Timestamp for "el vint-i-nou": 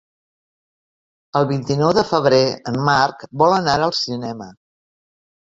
1.39-1.91